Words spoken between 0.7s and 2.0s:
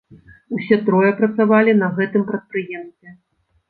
трое працавалі на